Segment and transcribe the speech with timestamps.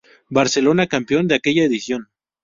[0.31, 2.09] Barcelona, campeón de aquella edición.